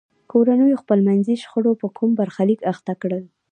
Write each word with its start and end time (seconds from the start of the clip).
کورنیو 0.31 0.81
خپلمنځي 0.83 1.35
شخړو 1.43 1.71
په 1.81 1.87
کوم 1.97 2.09
برخلیک 2.19 2.59
اخته 2.71 2.93
کړل. 3.01 3.23